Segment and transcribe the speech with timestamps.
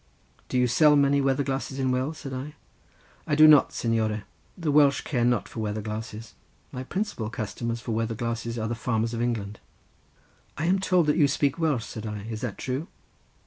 [0.49, 2.55] "Do you sell many weather glasses in Wales?" said I.
[3.27, 4.23] "I do not, signore.
[4.57, 6.33] The Welsh care not for weather glasses;
[6.71, 9.59] my principal customers for weather glasses are the farmers of England."
[10.57, 12.87] "I am told that you can speak Welsh," said I; "is that true?"